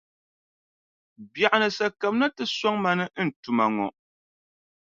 [1.31, 3.87] Biɛɣuni sa kamina nti sɔŋ ma ni n tuma ŋɔ.